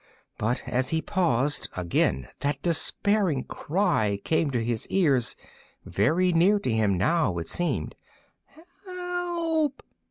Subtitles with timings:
[0.39, 5.35] But as he paused, again that despairing cry came to his ears,
[5.85, 7.93] very near to him now, it seemed:
[8.87, 9.83] "Help!"